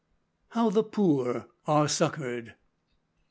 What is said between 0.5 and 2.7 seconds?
HOW THE POOR ARE SUCCOURED.